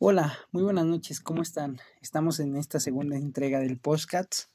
[0.00, 1.78] Hola, muy buenas noches, ¿cómo están?
[2.02, 4.46] Estamos en esta segunda entrega del podcast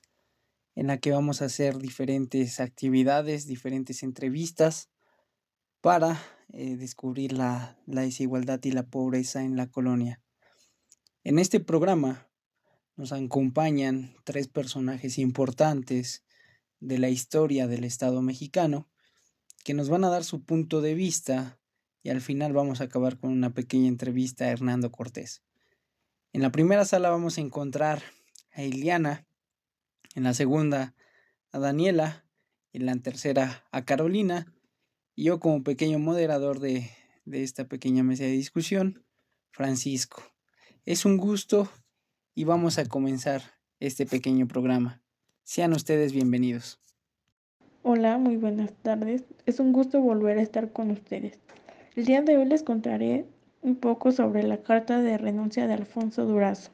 [0.76, 4.90] en la que vamos a hacer diferentes actividades, diferentes entrevistas
[5.80, 6.22] para
[6.52, 10.22] eh, descubrir la, la desigualdad y la pobreza en la colonia.
[11.24, 12.28] En este programa
[12.98, 16.26] nos acompañan tres personajes importantes
[16.82, 18.90] de la historia del Estado mexicano
[19.64, 21.59] que nos van a dar su punto de vista
[22.04, 25.42] y al final vamos a acabar con una pequeña entrevista a Hernando Cortés.
[26.34, 28.02] En la primera sala vamos a encontrar
[28.54, 29.26] a Iliana,
[30.16, 30.96] en la segunda
[31.52, 32.26] a Daniela,
[32.74, 34.54] en la tercera a Carolina,
[35.16, 36.90] y yo como pequeño moderador de,
[37.26, 39.04] de esta pequeña mesa de discusión,
[39.52, 40.24] Francisco.
[40.86, 41.70] Es un gusto
[42.36, 43.42] y vamos a comenzar
[43.80, 45.02] este pequeño programa.
[45.44, 46.80] Sean ustedes bienvenidos.
[47.84, 49.24] Hola, muy buenas tardes.
[49.46, 51.40] Es un gusto volver a estar con ustedes.
[52.00, 53.26] El día de hoy les contaré
[53.62, 56.72] un poco sobre la carta de renuncia de Alfonso Durazo.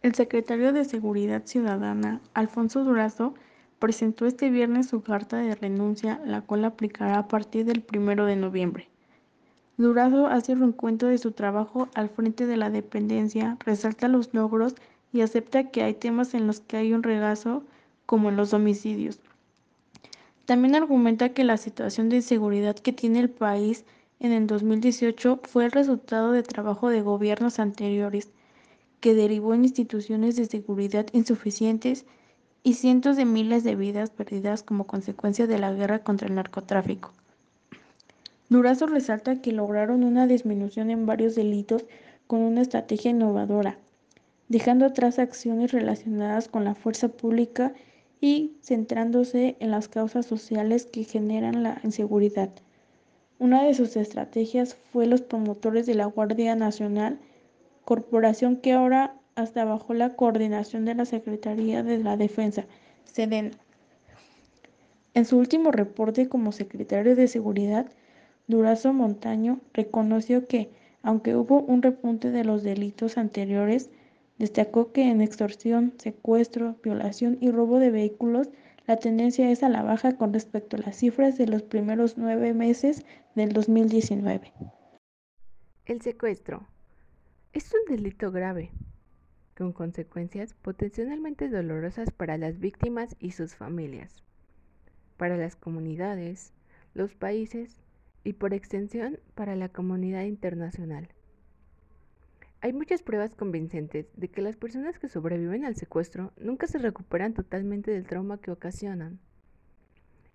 [0.00, 3.34] El secretario de Seguridad Ciudadana, Alfonso Durazo,
[3.78, 8.36] presentó este viernes su carta de renuncia, la cual aplicará a partir del primero de
[8.36, 8.88] noviembre.
[9.76, 14.76] Durazo hace un recuento de su trabajo al frente de la dependencia, resalta los logros
[15.12, 17.64] y acepta que hay temas en los que hay un regazo,
[18.06, 19.20] como en los homicidios.
[20.46, 23.84] También argumenta que la situación de inseguridad que tiene el país
[24.24, 28.30] en el 2018 fue el resultado de trabajo de gobiernos anteriores,
[29.00, 32.06] que derivó en instituciones de seguridad insuficientes
[32.62, 37.12] y cientos de miles de vidas perdidas como consecuencia de la guerra contra el narcotráfico.
[38.48, 41.84] Durazo resalta que lograron una disminución en varios delitos
[42.26, 43.76] con una estrategia innovadora,
[44.48, 47.74] dejando atrás acciones relacionadas con la fuerza pública
[48.22, 52.48] y centrándose en las causas sociales que generan la inseguridad.
[53.38, 57.18] Una de sus estrategias fue los promotores de la Guardia Nacional,
[57.84, 62.66] corporación que ahora hasta bajo la coordinación de la Secretaría de la Defensa,
[63.04, 63.50] SEDENA.
[65.14, 67.86] En su último reporte como secretario de Seguridad,
[68.46, 70.70] Durazo Montaño reconoció que,
[71.02, 73.90] aunque hubo un repunte de los delitos anteriores,
[74.38, 78.48] destacó que en extorsión, secuestro, violación y robo de vehículos
[78.86, 82.52] la tendencia es a la baja con respecto a las cifras de los primeros nueve
[82.52, 84.52] meses del 2019.
[85.86, 86.66] El secuestro
[87.54, 88.70] es un delito grave,
[89.56, 94.22] con consecuencias potencialmente dolorosas para las víctimas y sus familias,
[95.16, 96.52] para las comunidades,
[96.92, 97.80] los países
[98.22, 101.08] y por extensión para la comunidad internacional.
[102.64, 107.34] Hay muchas pruebas convincentes de que las personas que sobreviven al secuestro nunca se recuperan
[107.34, 109.20] totalmente del trauma que ocasionan.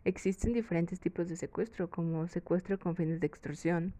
[0.03, 3.95] Existen diferentes tipos de secuestro, como secuestro con fines de extorsión,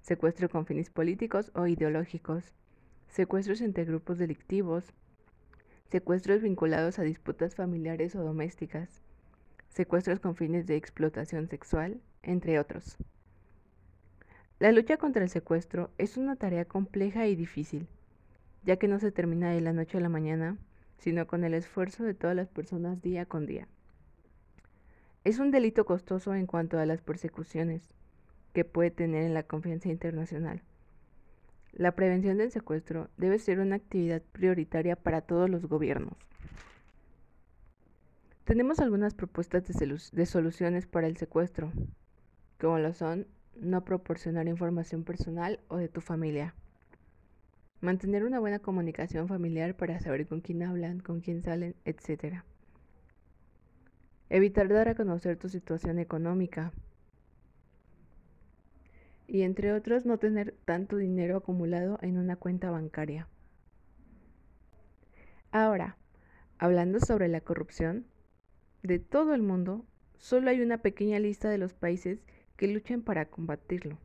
[0.00, 2.52] secuestro con fines políticos o ideológicos,
[3.06, 4.92] secuestros entre grupos delictivos,
[5.92, 9.00] secuestros vinculados a disputas familiares o domésticas,
[9.68, 12.96] secuestros con fines de explotación sexual, entre otros.
[14.64, 17.86] La lucha contra el secuestro es una tarea compleja y difícil,
[18.62, 20.56] ya que no se termina de la noche a la mañana,
[20.96, 23.68] sino con el esfuerzo de todas las personas día con día.
[25.22, 27.92] Es un delito costoso en cuanto a las persecuciones
[28.54, 30.62] que puede tener en la confianza internacional.
[31.74, 36.16] La prevención del secuestro debe ser una actividad prioritaria para todos los gobiernos.
[38.44, 41.70] Tenemos algunas propuestas de, soluciones para el secuestro,
[42.58, 43.26] como lo son
[43.60, 46.54] no proporcionar información personal o de tu familia.
[47.80, 52.42] Mantener una buena comunicación familiar para saber con quién hablan, con quién salen, etc.
[54.30, 56.72] Evitar dar a conocer tu situación económica.
[59.26, 63.28] Y entre otros, no tener tanto dinero acumulado en una cuenta bancaria.
[65.50, 65.96] Ahora,
[66.58, 68.06] hablando sobre la corrupción,
[68.82, 69.86] de todo el mundo,
[70.18, 72.24] solo hay una pequeña lista de los países
[72.56, 73.98] que luchan para combatirlo.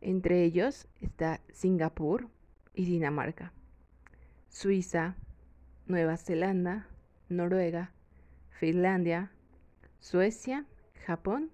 [0.00, 2.28] Entre ellos está Singapur
[2.74, 3.52] y Dinamarca,
[4.48, 5.16] Suiza,
[5.86, 6.86] Nueva Zelanda,
[7.28, 7.92] Noruega,
[8.50, 9.32] Finlandia,
[9.98, 10.64] Suecia,
[11.06, 11.50] Japón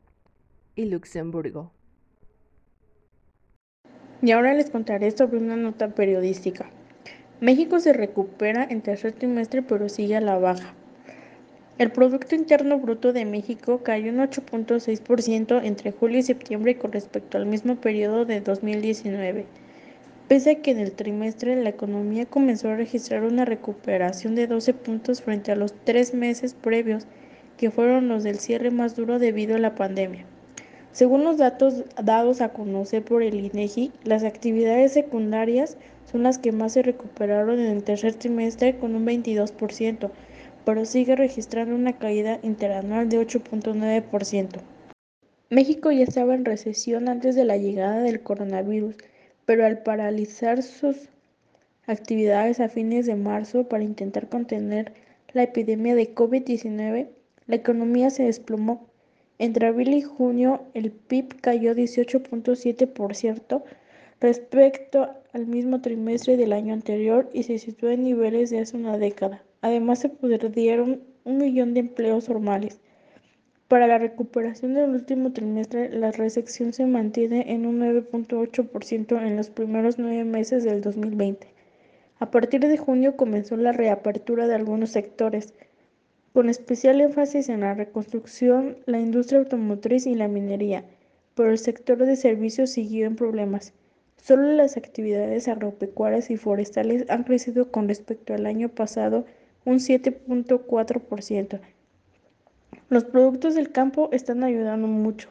[0.75, 1.73] y Luxemburgo.
[4.21, 6.71] Y ahora les contaré sobre una nota periodística.
[7.41, 10.75] México se recupera en tercer trimestre pero sigue a la baja.
[11.83, 17.39] El Producto Interno Bruto de México cayó un 8.6% entre julio y septiembre con respecto
[17.39, 19.47] al mismo periodo de 2019,
[20.29, 24.75] pese a que en el trimestre la economía comenzó a registrar una recuperación de 12
[24.75, 27.09] puntos frente a los tres meses previos,
[27.57, 30.25] que fueron los del cierre más duro debido a la pandemia.
[30.93, 35.77] Según los datos dados a conocer por el INEGI, las actividades secundarias
[36.13, 40.13] son las que más se recuperaron en el tercer trimestre con un 22%,
[40.65, 44.61] pero sigue registrando una caída interanual de 8.9%.
[45.51, 48.97] México ya estaba en recesión antes de la llegada del coronavirus,
[49.45, 51.09] pero al paralizar sus
[51.87, 54.95] actividades a fines de marzo para intentar contener
[55.33, 57.09] la epidemia de COVID-19,
[57.47, 58.87] la economía se desplomó.
[59.39, 63.63] Entre abril y junio, el PIB cayó 18.7%
[64.21, 68.97] respecto al mismo trimestre del año anterior y se situó en niveles de hace una
[68.99, 69.43] década.
[69.63, 72.79] Además, se perdieron un millón de empleos formales.
[73.69, 79.49] Para la recuperación del último trimestre, la recesión se mantiene en un 9.8% en los
[79.49, 81.47] primeros nueve meses del 2020.
[82.19, 85.55] A partir de junio comenzó la reapertura de algunos sectores,
[86.33, 90.85] con especial énfasis en la reconstrucción, la industria automotriz y la minería,
[91.35, 93.73] pero el sector de servicios siguió en problemas.
[94.17, 99.25] Solo las actividades agropecuarias y forestales han crecido con respecto al año pasado
[99.65, 101.61] un 7.4%.
[102.89, 105.29] Los productos del campo están ayudando mucho.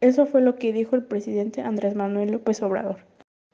[0.00, 2.98] Eso fue lo que dijo el presidente Andrés Manuel López Obrador.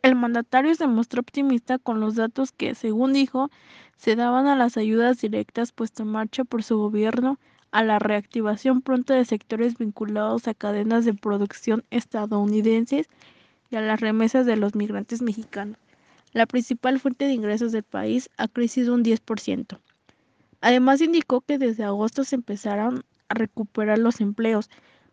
[0.03, 3.51] El mandatario se mostró optimista con los datos que, según dijo,
[3.97, 7.39] se daban a las ayudas directas puestas en marcha por su gobierno,
[7.71, 13.09] a la reactivación pronta de sectores vinculados a cadenas de producción estadounidenses
[13.71, 15.79] y a las remesas de los migrantes mexicanos.
[16.35, 19.79] La principal fuente de ingresos del país ha crecido un 10%.
[20.61, 24.69] Además indicó que desde agosto se empezaron a recuperar los empleos,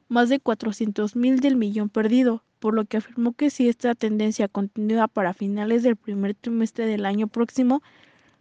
[0.08, 4.48] más de 400 mil del millón perdido, por lo que afirmó que si esta tendencia
[4.48, 7.84] continúa para finales del primer trimestre del año próximo,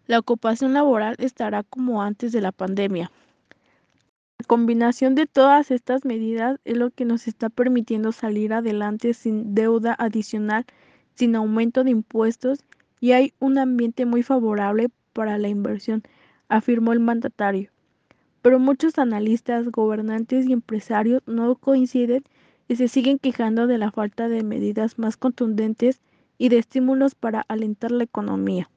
[0.06, 3.12] la ocupación laboral estará como antes de la pandemia.
[4.38, 9.55] La combinación de todas estas medidas es lo que nos está permitiendo salir adelante sin
[9.55, 10.65] deuda adicional,
[11.20, 12.58] sin aumento de impuestos
[13.00, 16.02] y hay un ambiente muy favorable para la inversión,
[16.49, 17.70] afirmó el mandatario
[18.43, 22.25] pero muchos analistas, gobernantes y empresarios no coinciden
[22.69, 26.00] y se siguen quejando de la falta de medidas más contundentes
[26.38, 28.70] y de estímulos para alentar la economía.